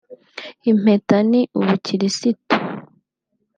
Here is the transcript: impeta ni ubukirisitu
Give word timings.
impeta 0.71 1.17
ni 1.29 1.41
ubukirisitu 1.59 2.55